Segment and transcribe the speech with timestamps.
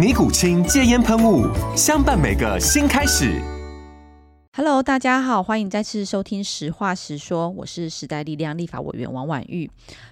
[0.00, 1.46] 尼古清戒烟喷雾，
[1.76, 3.38] 相伴每个新开始。
[4.56, 9.70] Hello，大家好，欢迎再次收听《实话实说》，我是时代力量立法委员王婉玉。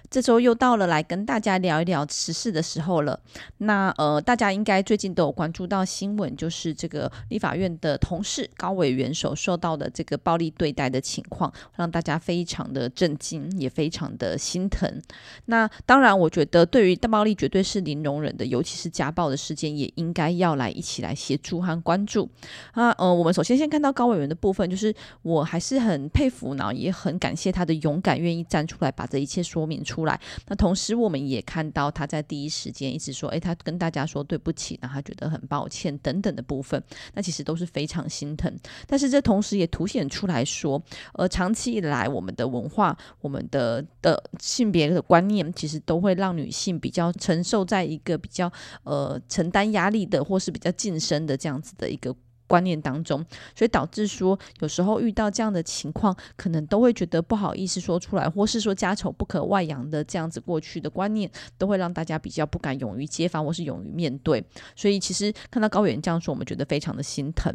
[0.09, 3.19] 这周又到了来跟大家聊一聊时事的时候了。
[3.59, 14.99] 那呃，大家应该最近都有关注到新闻，就是这个立法院的同事高委员所受到的这个暴力对待的情况，让大家非常的震惊，也非常的心疼。
[15.45, 22.27] 那当然，我觉得对于大暴力绝对是零容忍的，尤其是家暴的事件，也应该要来一起来协助和关注。
[22.71, 29.98] 啊，呃，我们首先先看到高委员的部分，就是我还是很佩服，然后也很感谢他的勇敢，愿意站出来把这一切说明出。
[29.99, 36.81] 出来，那同时我们也看到他在第一时间一直说，诶，他跟大家说对不起，那他觉得很抱歉等等的部分，
[37.13, 38.53] 那其实都是非常心疼。
[38.87, 40.81] 但是这同时也凸显出来说，
[41.13, 48.49] 呃，长期以来我们的文化、我们的的性别的观念，其实都会让女性比较承受在一个比较
[48.83, 52.15] 呃承担压力的，或是比较晋升的这样子的一个。
[52.49, 53.23] 观念当中，
[53.55, 64.43] 所以导致说有时候遇到这样的情况，可能都会觉得不好意思说出来，或是说家丑不可外扬的这样子过去的观念，都会让大家比较不敢勇于揭发，或是勇于面对。
[64.75, 67.53] 所以其实看到高远这样说，我们觉得非常的心疼。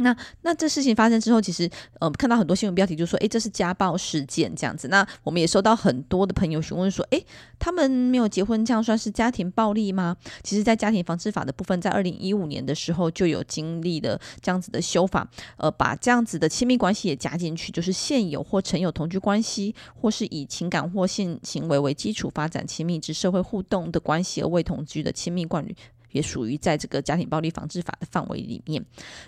[0.00, 1.68] 那那这事情发生之后，其实
[2.00, 4.88] 呃看到很多新闻标题就说，诶，这是家暴事件这样子。
[4.88, 7.24] 那我们也收到很多的朋友询问说，诶，
[7.58, 10.16] 他们没有结婚，这样算是家庭暴力吗？
[10.42, 25.76] 其实，在家庭防治法的部分，在二零一五年的时候就有经历了这样子的修法，呃，把这样子的亲密关系也加进去，就是现有或曾有同居关系，或是以情感或性行为为基础发展亲密之社会互动的关系而未同居的亲密伴侣。
[26.12, 28.84] 也属于在这个家庭暴力防治法的范围里面。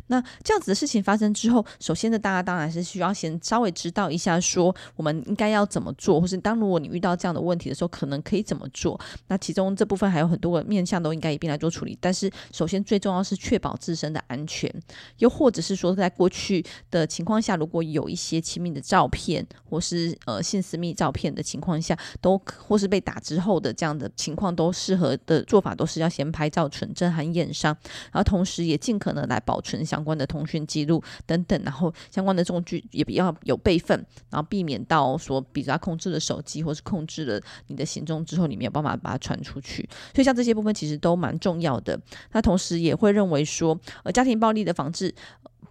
[0.07, 8.99] 那这样子的事情发生之后，首先呢，大家当然是需要先稍微知道一下，说我们应该要怎么做，或是当如果你遇到这样的问题的时候，可能可以怎么做。
[9.29, 11.97] 那其中这部分还有很多个面向都应该一并来做处理。
[12.01, 14.73] 但是首先最重要是确保自身的安全，
[15.19, 26.69] 又或者是说在过去的情况下，如果有一些亲密的照片或是呃性私密照片的情况下，都或是被打之后的这样的情况，都适合的做法都是要先拍照。
[26.73, 27.77] 存证和验伤，
[28.11, 33.97] 然后同时也尽可能来保存相关的通讯记录等等，然后相关的证据也比较有备份，
[34.31, 39.89] 然后避免到说，比如他控制了手机，或是控制了你的行踪之后，你没有办法把它传出去。
[40.15, 42.01] 所以像这些部分其实都蛮重要的。
[42.33, 45.15] 那同时也会认为说，呃，家庭暴力的防治。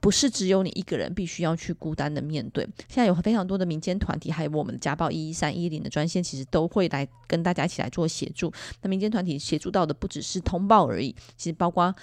[0.01, 8.51] 不是只有你一个人必须要去孤单的面对，现在有非常多的民间团体，还有我们的家暴一一三一零的专线，其实都会来跟大家一起来做协助。
[8.81, 11.93] 那民间团体协助到的不只是通报而已，其实包括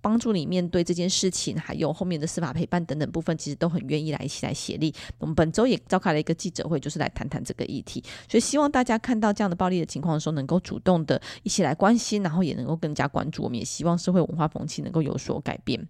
[0.00, 4.92] 帮助你面对这件事情，还有后面的司法陪伴等等部分，其实都很愿意来一起来协力。
[5.18, 13.42] 我们本周也召开了一个记者会，就是来谈谈这个议题，所以希望大家看到这样的暴力的情况的时候，能够主动的一起来关心，然后也能够更加关注。
[13.44, 15.86] 我们也希望社会文化风气能够有所改变。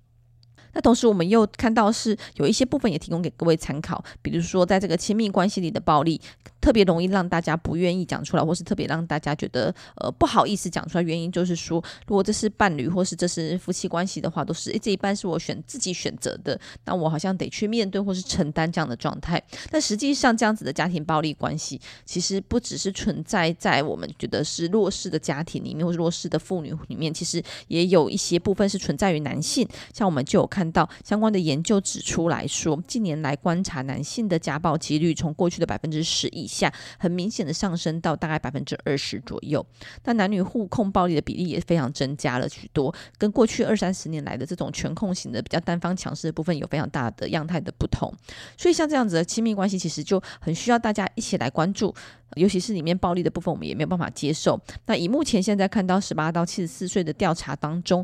[0.74, 6.20] 那同时，我们又看到是有一些部分也提供给各位参考，比如说在这个亲密关系里的暴力。
[6.62, 11.02] 特别容易让大家不愿意讲出来，或是特别让大家觉得呃不好意思讲出来。
[11.02, 19.42] 原因就是说，如果这是伴侣，或是这是夫妻关系的话，都是诶这一半是我选自己选择的，那我好像得去面对或是承担这样的状态。
[19.70, 29.68] 但实际上，这样子的家庭暴力关系，其实不只是存在在我们觉得是弱势的家庭里面，或是弱势的妇女里面，其实也有一些部分是存在于男性。
[29.92, 39.64] 像我们就有看到相关的研究指出来说，近年来观察男性的家暴几率，从过去的百分之十以下很明显的上升到大概百分之二十左右，
[40.04, 48.12] 那男女互控暴力的比例也非常增加了许多，跟过去二三十年来的这种权控型的比较单方强势的部分有非常大的样态的不同，
[48.56, 51.94] 所以像这样子的亲密关系，其实就很需要大家一起来关注。
[52.36, 54.58] 尤其是里面暴力的部分，我们也没有办法接受。
[54.86, 58.02] 那以目前现在看到十八到七十四岁的调查当中，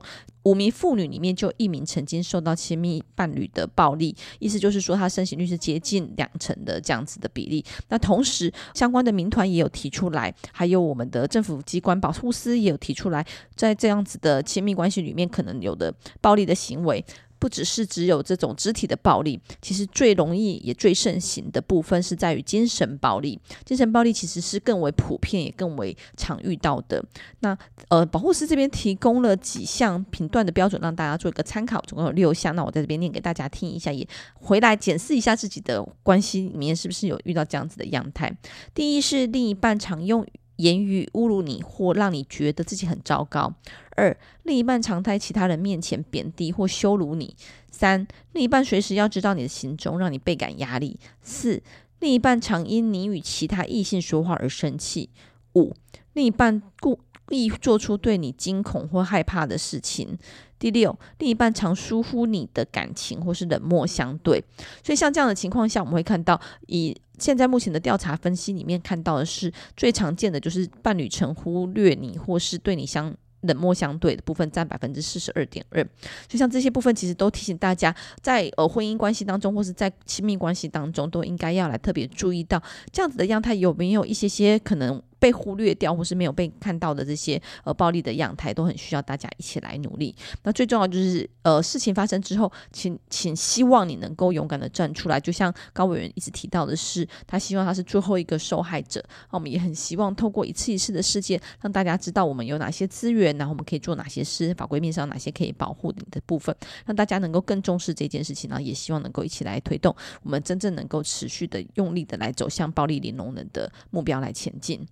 [0.48, 7.62] 五名妇女里面就一名曾经受到亲密伴侣的暴力，意思就是说，她盛行率是接近两成的这样子的比例。
[7.90, 17.04] 那同时，相关的民团也有提出来，还有我们的政府机关保护司也有提出来，在这样子的亲密关系里面可能有的暴力的行为。
[17.38, 23.40] 不只是只有这种肢体的暴力，其实最容易也最盛行的部分是在于精神暴力。
[23.64, 27.04] 精神暴力其实是更为普遍，也更为常遇到的。
[27.40, 27.56] 那
[27.88, 32.54] 呃，保护师这边提供了几项评断的标准，让大家做一个参考，总共有六项。
[32.54, 38.36] 那我在这边念给大家听一下，也回来检视一下自己的关系里面是不是有遇到这样子的样态。
[38.74, 40.26] 第一是另一半常用
[40.58, 43.52] 言语侮辱你，或让你觉得自己很糟糕。
[43.96, 47.34] 二，另一半常在其他人面前贬低或羞辱你。
[47.70, 50.98] 三，另一半随时要知道你的行踪，让你倍感压力。
[51.20, 51.62] 四，
[52.00, 55.10] 另一半常因你与其他异性说话而生气。
[55.54, 55.74] 五，
[56.12, 57.00] 另一半故
[57.30, 60.16] 意做出对你惊恐或害怕的事情。
[60.58, 64.42] 第六，另一半常疏忽你的感情或是冷漠相对。
[64.82, 73.14] 所以像这样的情况下，我们会看到，以现在目前的调查分析里面看到的是最常见的就是伴侣曾忽略你或是对你相。
[73.42, 75.86] 冷漠相对的部分占百分之四十二点二，
[76.26, 82.60] 就像这些部分，其实都提醒大家，在呃婚姻关系当中，或是在亲密关系当中，都应该要来特别注意到
[82.90, 85.00] 这样子的样态有没有一些些可能。
[85.18, 90.14] 被忽略掉或是没有被看到的这些呃暴力的样态，都很需要大家一起来努力。
[90.42, 95.20] 那最重要就是呃事情发生之后，请请希望你能够勇敢的站出来。
[95.20, 99.02] 就像高委员一直提到的是，他希望他是最后一个受害者。
[99.30, 106.54] 那我们也很希望透过一次一次的事件，让大家知道我们有哪些资源，然后我们可以做哪些事，法规面上哪些可以保护你的部分，
[106.86, 108.48] 让大家能够更重视这件事情。
[108.48, 114.86] 然后也希望能够一起来推动我们真正能够持续的用力的来走向暴力零容忍的目标来前进。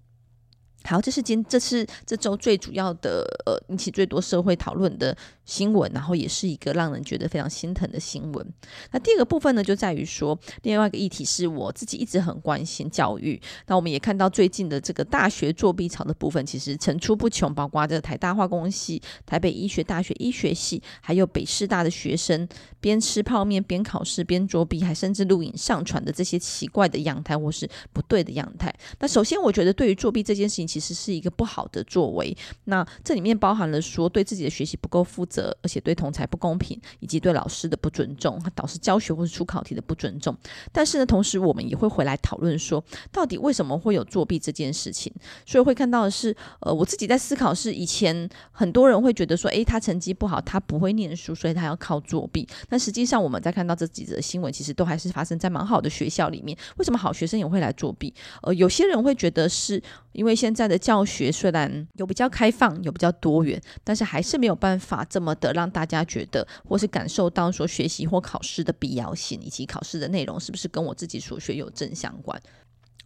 [0.87, 8.46] 好，这是今这次这周最主要的呃引起最多社会讨论的新闻，然后也是一个让人觉得非常心疼的新闻。
[8.90, 13.40] 那第二个部分呢，就在于说，另外一个议题是我自己一直很关心教育。
[13.69, 22.46] 那我们也看到最近的这个大学作弊潮的部分，其实层出不穷，包括这个台大化工系、台北医学大学医学系，还有北师大的学生
[22.81, 28.75] 边吃泡面边考试边作弊，还甚至录影上传的这些奇怪的样态或是不对的样态。
[28.98, 32.37] 那首先，我觉得对于作弊这件事情，其实是一个不好的作为。
[32.64, 40.37] 那这里面包含了说对自己的学习不够负责，而且对同才不公平，以及对老师的不尊重，导师教学或是出考题的不尊重。
[40.71, 45.11] 但是呢，同时我们也会回来讨论说，到底为什么会有作弊这件事情？
[45.47, 52.47] 所以会看到的是，呃，我自己在思考是以前很多人会觉得说，诶，他成绩不好，他不会念书，所以他要靠作弊。
[52.69, 56.55] 但实际上我们在看到这几则新闻，其实都还是发生在蛮好的学校里面。
[56.77, 58.12] 为什么好学生也会来作弊？
[58.43, 59.82] 呃，有些人会觉得是
[60.12, 60.67] 因为现在。
[60.67, 72.40] 的教学虽然有比较开放，有比较多元，但是还是没有办法这么么的让大家觉得或是感受到说学习或考试的必要性，以及考试的内容是不是跟我自己所学有正相关。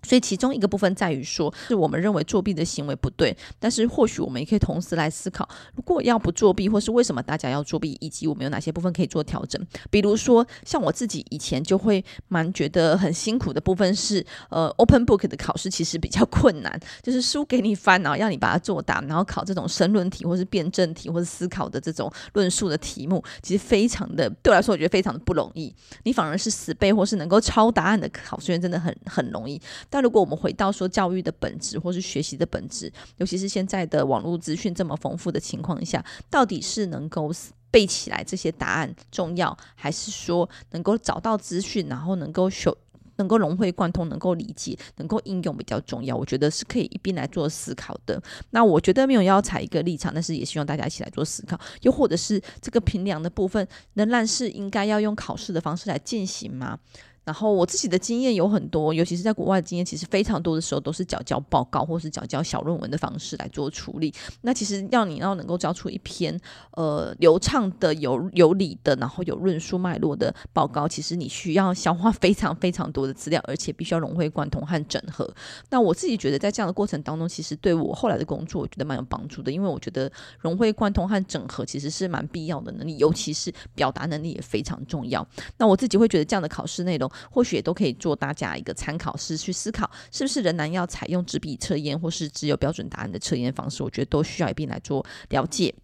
[0.02, 9.61] 所以其中一个部分在于说，是我们认为作弊的行为不对，但是或许我们也可以同时来思考，如果要不作弊，或是为什么大家要作弊，以及我们有哪些部分可以做调整。
[9.91, 25.75] 比如说，像我自己以前就会蛮觉得很辛苦的部分是，呃，open book 的考试其实比较困难，就是书给你翻，然后要你把它作答，然后考这种申论题，或是辩证题，或是思考的这种论述的题目，其实非常的对我来说，我觉得非常的不容易。
[26.05, 29.61] 你反而是死背或是能够抄答案的考试院，真的很很容易。
[29.90, 37.30] 但如果我们回到说教育的本质，或是学习的本质，尤其是现在的网络资讯这么丰富的情况下，到底是能够
[37.70, 42.76] 背起来这些答案重要，还是说能够找到资讯，然后能够修，
[43.16, 46.16] 能够融会贯通，能够理解，能够应用比较重要？
[46.16, 48.20] 我觉得是可以一边来做思考的。
[48.50, 51.59] 那我觉得没有要采一个立场，但是也希望大家一起来做思考。
[51.82, 56.78] 又或者是这个评量的部分，仍然是应该要用考试的方式来进行吗？
[57.25, 64.12] 然后我自己的经验有很多，尤其是在国外的经验，其实非常多的时候都是缴交报告或是缴交小论文的方式来做处理。
[64.41, 66.39] 那其实要你要能够交出一篇
[66.73, 75.33] 呃流畅的、有有理的，然后有论述脉络的报告，其实你需要消化非常非常多的资料，而且必须要融会贯通和整合。
[75.69, 85.27] 那我自己觉得在这样的过程当中，其实对我后来的工作，我觉得蛮有帮助的，因为我觉得融会贯通和整合其实是蛮必要的能力，尤其是表达能力也非常重要。
[85.59, 87.10] 那我自己会觉得这样的考试内容。
[87.31, 93.83] 或许也都可以做大家一个参考，是去思考是不是仍然要采用纸笔测验，或是只有标准答案的测验方式。
[93.83, 95.75] 我觉得都需要一并来做了解。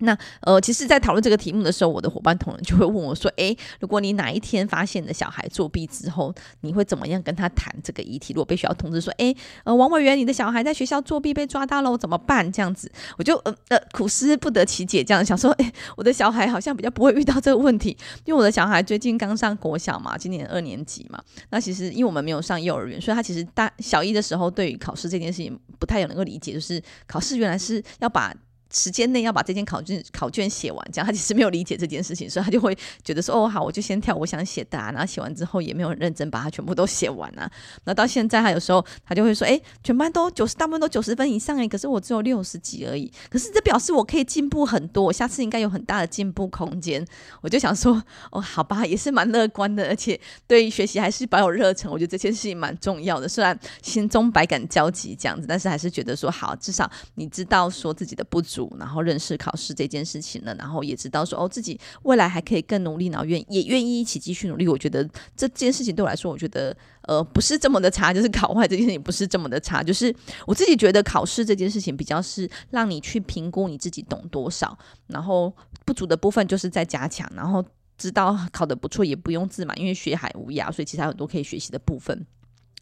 [0.00, 8.32] 那呃，其实，在讨论这个题目的时候，我的伙伴同仁就会问我说：“诶，如果你哪一天发现你的小孩作弊之后，你会怎么样跟他谈这个议题？
[8.32, 12.50] 如果被学校通知说，诶，呃，王委员，你的小孩在学校作弊被抓到了，怎么办？
[12.52, 21.20] 这样子，我就呃呃苦思不得其解，这样想说，诶，我的小孩好像比较不会遇到这个问题，因为我的小孩最近刚上国小嘛，今年二年级嘛。
[21.50, 28.34] 那其实因为我们没有上幼儿园，所以他其实大小一的时候，对于考试这件事情不太有能够理解，就是考试原来是要把。
[28.70, 37.50] 时间内要把这件考卷考卷写完，这样他其实没有理解这件事情，所以他就会觉得说：“哦，好，我就先跳我想写的啊。”然后写完之后也没有认真把它全部都写完啊。
[37.84, 43.10] 那到现在他有时候他就会说：“哎，全班都九十，大部分都九十分以上哎，可是我只有六十几而已。
[43.30, 47.06] 可是这表示我可以进步很多，我下次应该有很大的进步空间。”
[47.40, 51.90] 我就想说：“哦，好吧，也是蛮乐观的，而且对于学习还是保有热忱。
[51.90, 59.38] 我觉得这件事情蛮重要的，虽然心中百感交集这样子，但是还是觉得说好，至少你知道说自己的不足，然后认识。
[59.38, 64.66] 考试这件事情了，然后也知道说哦，自己未来还可以更努力，然后愿也愿意一起继续努力。
[64.66, 70.12] 我觉得这件事情对我来说，我觉得呃不是这么的差，就是 考坏这件事情不是这么的差，就是
[70.44, 77.64] 我自己觉得考试这件事情比较是让你去评估你自己懂多少，然后不足的部分就是在加强，然后
[77.96, 82.26] 知道考得不错也不用自满，因为学海无涯，所以其实还有很多可以学习的部分。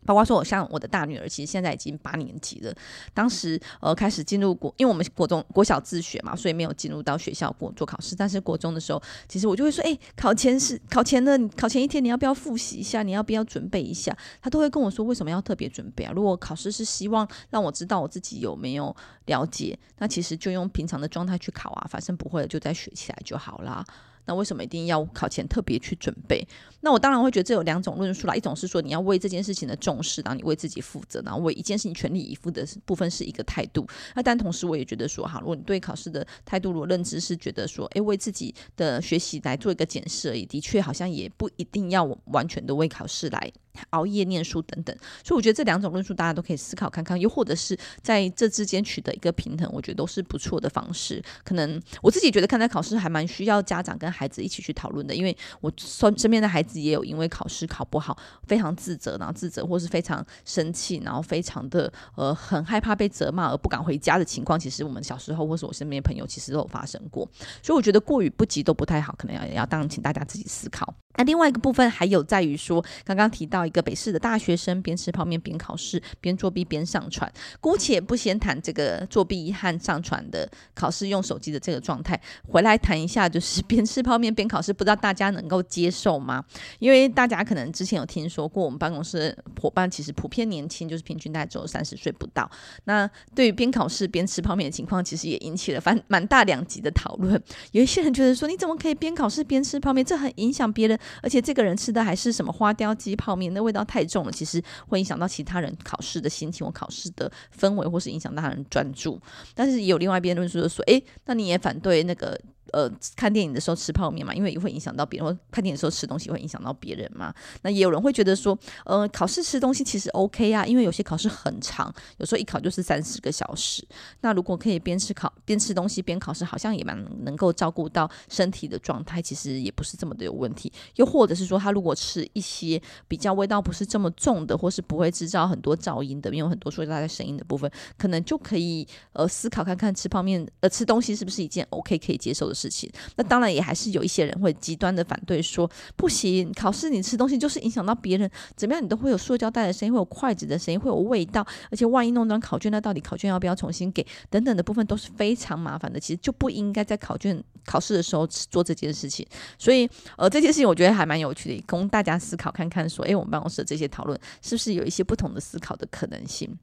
[0.06, 2.72] 包括说，我像我的大女儿，其实现在已经八年级了。
[3.12, 8.14] 当时呃开始进入国，因为我们国中国小自学嘛，所以没有进入到学校过做考试。
[8.14, 13.02] 但是国中的时候，其实我就会说，哎、考前是考前的，考前一天你要不要复习一下？
[13.02, 14.16] 你要不要准备一下？
[14.40, 16.12] 他都会跟我说，为什么要特别准备啊？
[16.14, 18.94] 如果考试是希望让我知道我自己有没有
[19.26, 23.84] 了解，那其实就用平常的状态去考啊，反正不会了就再学起来就好啦。
[24.26, 26.46] 那为什么一定要考前特别去准备？
[26.80, 28.34] 那我当然会觉得这有两种论述啦。
[28.34, 33.86] 一种是说你要为这件事情的重视，然后你为自己负责，然后为一件事情全力以赴的部分是一个态度。
[34.14, 43.52] 那但同时我也觉得说，哈，如果你对考试的态度，如果认知是觉得说，诶，为自己的学习来做一个检视而已，的确好像也不一定要完全的为考试来。
[43.90, 51.22] 熬夜念书等等，所以我觉得这两种论述大家都可以思考看看，又或者是在这之间取得一个平衡，我觉得都是不错的方式。
[51.44, 64.58] 可能我自己觉得看待考试还蛮需要家长跟孩子一起去讨论的，因为我身身边的孩子也有因为考试考不好非常自责，然后自责或是非常生气，然后非常的呃很害怕被责骂而不敢回家的情况。
[64.58, 67.28] 其实我们小时候或是我身边的朋友其实都有发生过，
[67.62, 70.94] 所以我觉得过于不及都不太好，可能要要当请大家自己思考。
[71.16, 77.30] 那另外一个部分还有在于说，刚刚提到一个北市的大学生边吃泡面边考试边作弊边上传，
[77.60, 86.44] 姑且不先谈这个作弊和上传的考试用手机的这个状态，回来谈一下就是边吃泡面边考试，不知道大家能够接受吗？
[86.78, 92.50] 因为大家可能之前有听说过，我们办公室伙伴其实普遍年轻，就是平均大概只有三十岁不到。
[92.84, 97.42] 那对于边考试边吃泡面的情况，其实也引起了反蛮大两极的讨论。
[97.72, 100.04] 有一些人觉得说，你怎么可以边考试边吃泡面？
[100.04, 100.98] 这很影响别人。
[101.22, 109.20] 而且这个人吃的还是什么花雕鸡泡面，那味道太重了，其实会影响到其他人考试的心情或考试的氛围，或是影响到他人专注。
[109.54, 112.40] 但是有另外一边论述就说，诶，那你也反对那个。
[112.72, 117.34] 呃，看电影的时候吃泡面嘛，因为也会影响到别人；看电影的时候吃东西会影响到别人嘛。
[117.62, 123.86] 那也有人会觉得说，呃，考试吃东西其实 OK 啊，因为有些考试很长，有时候一考就是三十个小时。
[124.20, 130.72] 那如果可以边吃考边吃东西边考试，好像也蛮能够照顾到身体的状态，其实也不是这么的有问题。
[130.96, 154.04] 又或者是说，他如果吃一些比较味道不是这么重的，或是不会制造很多噪音的，没有很多塑料袋声音的部分，可能就可以呃思考看看吃泡面呃吃东西是不是一件 OK 可以接受的事情，那当然也还是有一些人会极端的反对说，不行，考试你吃东西就是影响到别人，怎么样你都会有塑胶袋的声音，会有筷子的声音，会有味道，而且万一弄脏考卷，那到底考卷要不要重新给？
[154.30, 159.26] 等等的部分都是非常麻烦的，其实就不应该在考卷考试的时候做这件事情。
[159.58, 166.56] 所以，呃，这件事情我觉得还蛮有趣的，供大家思考看看，说，诶，我们办公室的这些讨论是不是有一些不同的思考的可能性？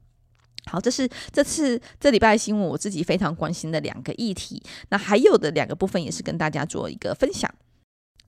[0.70, 4.62] 好，这是这次这礼拜新闻，我自己非常关心的两个议题。
[4.88, 7.52] 那还有的两个部分也是跟大家做一个分享。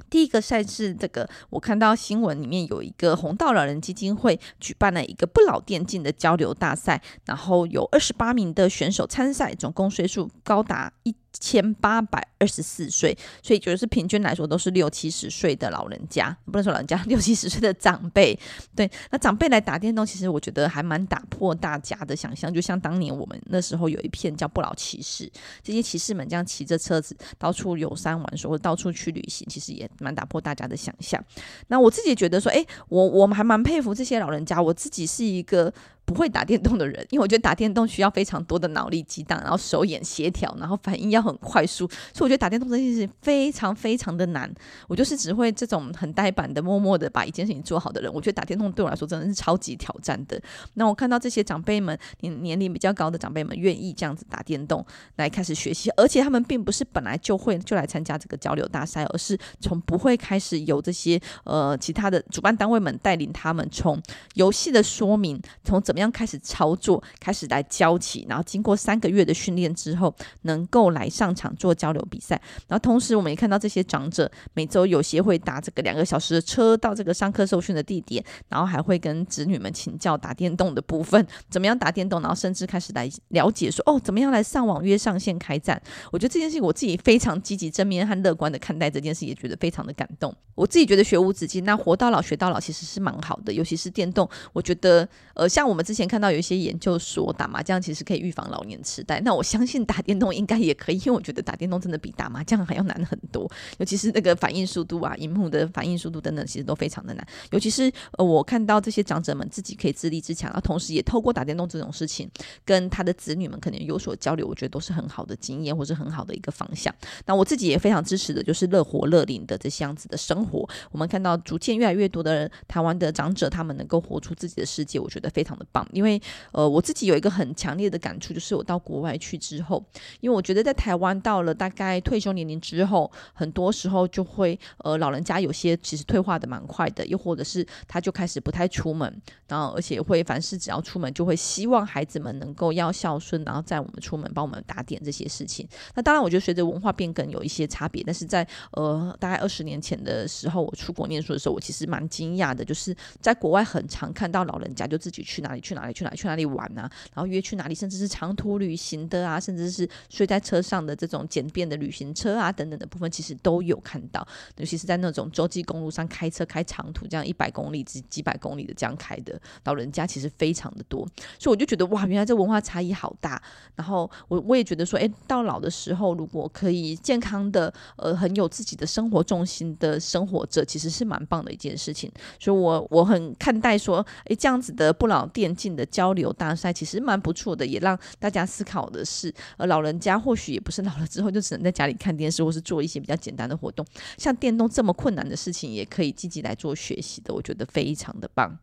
[0.09, 11.15] 第一个赛事，这个我看到新闻里面有一个红道老人基金会举办了一个不老电竞的交流大赛，然后有二十八名的选手参赛，总共岁数高达一。
[11.39, 18.39] 千八百二十四岁，所以就是平均来说都是六七十岁的老人家，不能说老人家， 六七十岁的长辈。
[18.75, 22.53] 对，那长辈来打电动，其实我觉得还蛮打破大家的想象。
[22.53, 25.31] 就像当年我们那时候有一片叫不老骑士，
[25.63, 31.23] 这些骑士们这样骑着车子到处游山玩水，或者到处去旅行，其实也蛮打破大家的想象。
[31.69, 34.61] 那我自己觉得说，诶，我我们还蛮佩服这些老人家。
[34.61, 35.73] 我自己是一个。
[36.07, 44.51] 不会打电动的人， 因为我觉得打电动需要非常多的脑力激荡，然后手眼协调，然后反应要很快速，所以我觉得打电动这件事情非常非常的难。
[44.87, 48.13] 我就是只会这种很呆板的、默默的把一件事情做好的人。
[48.13, 50.41] 我觉得打电动对我来说真的是超级挑战的。
[50.75, 54.85] 那我看到这些长辈们，年年龄比较高的长辈们愿意这样子打电动
[55.17, 64.01] 来开始学习，而且他们并不是本来就会就来参加这个交流大赛，而是从不会开始有这些呃其他的主办单位们带领他们从
[64.35, 72.39] 游戏的说明，从怎怎么样开始操作，开始来教起，然后经过三个月的训练之后，能够来上场做交流比赛。
[72.69, 85.81] 然后同时，我们也看到这些长者每周有些会打这个两个小时的车到这个上课受训的地点，然后还会跟子女们请教打电动的部分，怎么样打电动，然后甚至开始来了解说哦，怎么样来上网约上线开战。
[86.13, 90.35] 我觉得这件事情我自己非常积极、正面和乐观的看待这件事，也觉得非常的感动。
[90.55, 107.25] 我自己觉得学无止境，那活到老学到老其实是蛮好的，尤其是电动，我觉得呃，像我们之前看到有一些研究说打麻将其实可以预防老年痴呆，那我相信打电动应该也可以，因为我觉得打电动真的比打麻将还要难很多，尤其是那个反应速度啊、荧幕的反应速度等等，其实都非常的难。
[107.53, 112.29] 尤其是呃，我看到这些长者们自己可以自立自强，然后同时也透过打电动这种事情，
[112.65, 116.93] 跟他的子女们可能有所交流，我觉得都是很好的经验，或是很好的一个方向。
[117.27, 120.69] 那我自己也非常支持的，就是乐活乐龄的这些样子的生活。
[120.91, 126.21] 我们看到逐渐越来越多的人，台湾的长者他们能够活出自己的世界，我觉得非常的因为
[126.53, 129.83] 呃，我自己有一个很强烈的感触，就是我到国外去之后，
[130.21, 145.67] 因为我觉得在台湾到了大概退休年龄之后，很多时候就会呃，老人家有些其实退化的蛮快的，又或者是他就开始不太出门，然后而且会凡事只要出门就会希望孩子们能够要孝顺，然后载我们出门帮我们打点这些事情。
[145.95, 171.07] 那当然，我觉得随着文化变更有一些差别，但是在呃大概二十年前的时候，我出国念书的时候，我其实蛮惊讶的，就是在国外很常看到老人家就自己去哪里去哪里去哪里去哪里玩啊，然后约去哪里，甚至是长途旅行的啊，甚至是睡在车上的这种简便的旅行车啊等等的部分，其实都有看到，尤其是在那种洲际公路上开车开长途这样一百公里几几百公里的这样开的老人家，其实非常的多，
[171.39, 173.43] 所以我就觉得哇，原来这文化差异好大。
[173.75, 182.11] 然后我我也觉得说，诶，到老的时候如果可以健康的呃很有自己的生活重心的生活着，其实是蛮棒的一件事情。
[182.39, 193.87] 所以我我很看待说，诶，这样子的不老店电竞的交流大赛其实蛮不错的，也让大家思考的是，呃，老人家或许也不是老了之后就只能在家里看电视，或是做一些比较简单的活动，
[194.19, 198.59] 像电动这么困难的事情，也可以积极来做学习的，我觉得非常的棒。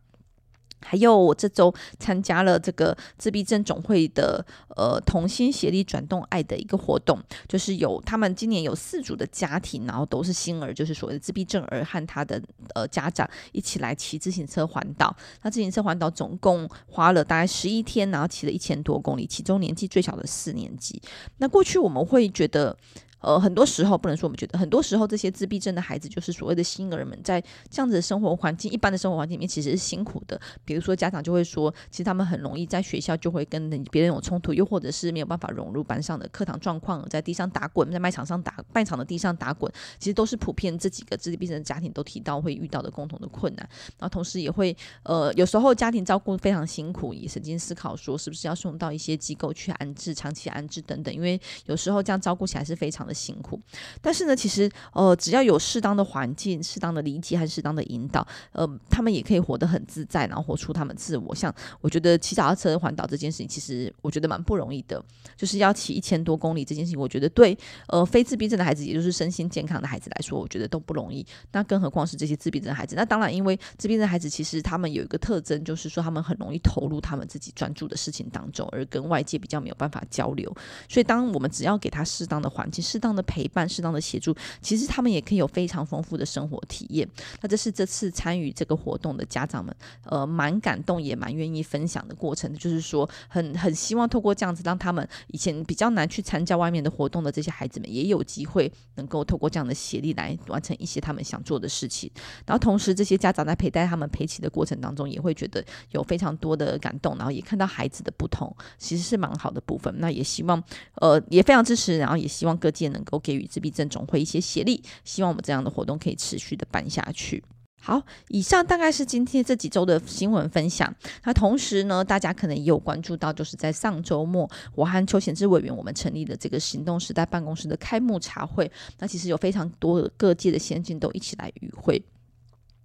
[0.84, 4.44] 还有，我这周参加了这个自闭症总会的
[4.76, 7.18] 呃同心协力转动爱的一个活动，
[7.48, 12.40] 就是有他们今年有四组的家庭，然后都是新儿，就是所谓的自闭症儿和他的
[12.74, 15.16] 呃家长一起来骑自行车环岛。
[15.42, 21.00] 那自行车环岛总共花了大概十一天，然后骑了一千多公里，其中年纪最小的四年级。
[21.38, 22.76] 那过去我们会觉得。
[23.24, 30.38] 呃，很多时候不能说我们觉得，很多时候这些自闭症的孩子，就是所谓的新儿们，在这样子的生活环境、一般的生活环境里面，其实是辛苦的。
[30.64, 43.66] 比如说，家长就会说，其实他们很容易在学校就会跟别人有冲突，又或者是没有办法融入班上的课堂状况，在地上打滚，在卖场上打卖场的地上打滚，其实都是普遍这几个自闭症的家庭都提到会遇到的共同的困难。
[43.98, 53.60] 然后同时也会，呃，有时候家庭照顾非常辛苦，也曾经思考说，是不是要送到一些机构去安置、长期安置等等，因为有时候这样照顾起来是非常的辛苦，
[54.02, 61.34] 但是呢，其实呃，只要有适当的环境、适当的理解和适当的引导，呃，他们也可以活得很自在，然后活出他们自我。
[61.34, 65.02] 像我觉得骑脚踏车环岛这件事情，其实我觉得蛮不容易的，
[65.36, 67.56] 就是要骑一千多公里这件事情，我觉得对
[67.88, 71.24] 呃非自闭症的孩子，也就是身心健康的孩子来说，我觉得都不容易。
[71.52, 72.96] 那更何况是这些自闭症的孩子？
[72.96, 80.52] 那当然，因为自闭症孩子其实他们有一个特征，就是说他们很容易投入他们自己专注的事情当中，而跟外界比较没有办法交流。
[80.88, 83.48] 所以，当我们只要给他适当的环境、适当的陪。
[83.54, 87.08] 伴适当的协助，其实他们也可以有非常丰富的生活体验。
[87.40, 89.72] 那这是这次参与这个活动的家长们，
[90.04, 92.52] 呃，蛮感动也蛮愿意分享的过程。
[92.56, 102.10] 就是说很，很希望透过这样子，让他们以前比较难去参加外面的活动的这些孩子们，也有机会能够透过这样的协力来完成一些他们想做的事情。
[102.46, 109.94] 然后同时，这些家长在陪带他们陪起的过程当中，也会觉得有非常多的感动，然后也看到孩子的不同，其实是蛮好的部分。
[109.98, 110.60] 那也希望，
[110.96, 113.34] 呃，也非常支持，然后也希望各界也能够给。
[113.34, 117.42] 予自闭症总会一些协力，希望我们这样的活动可以持续的办下去。
[117.80, 120.94] 好，以上大概是今天这几周的新闻分享。
[121.24, 128.70] 那同时呢，大家可能也有关注到，就是在上周末，我和邱显志委员我们成立的这个行动时代办公室的开幕茶会。
[129.00, 132.00] 那其实有非常多的各界的先进都一起来与会。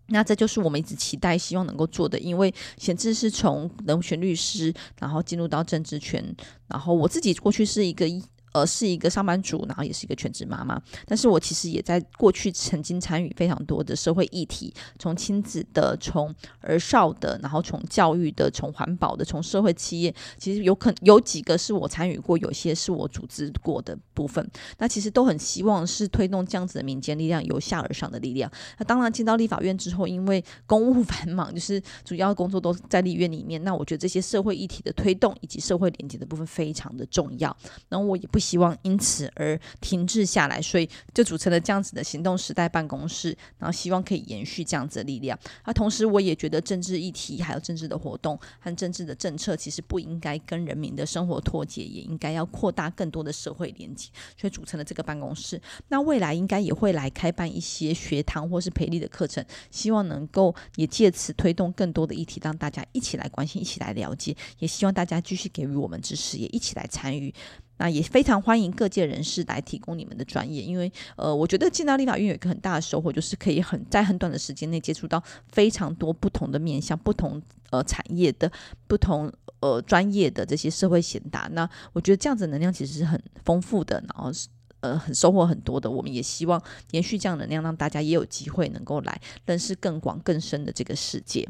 [0.07, 6.35] 那这就是我们一直期待、希望能够做的，因为显志是从人权律师，然后进入到政治圈，
[6.67, 8.05] 然后我自己过去是一个。
[8.51, 10.81] 呃，是一个上班族，然后也是一个全职妈妈。
[11.05, 24.49] 但是我其实也在过去曾经参与非常多的社会议题，从亲子的，从儿少的，然后从教育的，从环保的，从社会企业，其实有可有几个是我参与过，有些是我组织过的部分。
[24.79, 28.51] 那其实都很希望是推动这样子的民间力量，由下而上的力量。
[28.79, 33.63] 那当然进到立法院之后，因为公务 繁忙，就是主要工作都在立院里面。
[33.63, 37.55] 那我觉得这些社会议题的推动以及社会连接的部分非常的重要。
[37.89, 38.38] 然后我也不。
[38.39, 45.37] 希望因此而停滞下来，所以就组成了这样子的行动时代办公室，然后希望可以延续这样子的力量。
[45.65, 55.61] 那同时，我也觉得政治议题还有政治的活动和政治的政策，其实不应该跟人民的生活脱节，也应该要扩大更多的社会连接，所以组成了这个办公室。
[55.89, 64.35] 那未来应该也会来开办一些学堂或是培力的课程，希望能够也借此推动更多的议题，让大家一起来关心，一起来了解。
[64.59, 67.33] 也希望大家继续给予我们支持，也一起来参与。
[67.79, 78.51] 那也非常欢迎各界人士来提供你们的专业，因为呃，我觉得进到立法院有一个很大的收获，就是可以很在很短的时间内接触到非常多不同的面向、不同呃产业的、
[78.85, 81.49] 不同呃专业的这些社会贤达。
[81.53, 84.49] 那我觉得这样子能量其实是很丰富的，然后是
[84.81, 85.89] 呃很收获很多的。
[85.89, 86.61] 我们也希望
[86.91, 91.47] 延续这样能量，让大家也有机会能够来认识更广更深的这个世界。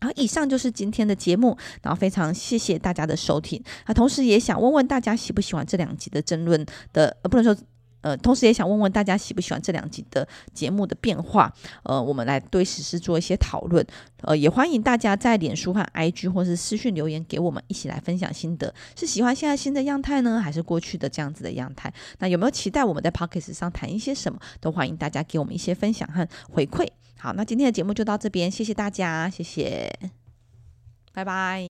[0.00, 3.62] 好，以上就是今天的节目，然后非常谢谢大家的收听。
[3.84, 7.56] 啊，同时也想问问大家喜不喜欢这两集的争论的，呃，不能说，
[8.04, 11.50] 呃，同时也想问问大家喜不喜欢这两集的节目的变化，
[11.84, 13.84] 呃，我们来对时事做一些讨论，
[14.20, 18.72] 呃，也欢迎大家在脸书和 IG 或是私讯留言给我们，一起来分享心得。
[18.94, 21.90] 是喜欢现在新的样态呢，还是过去的这样子的样态？
[22.18, 24.38] 那有没有期待我们在 Pocket 上谈一些什么？
[24.60, 26.86] 都欢迎大家给我们一些分享和回馈。
[27.18, 29.90] 好，那今天的节目就到这边，谢谢大家，谢谢，
[31.14, 31.62] 拜拜。